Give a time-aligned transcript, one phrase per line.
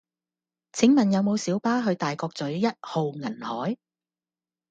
[0.73, 3.77] 請問有無小巴去大角嘴一號銀海